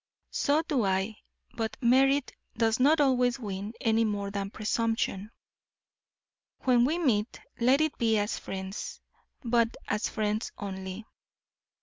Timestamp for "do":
0.63-0.83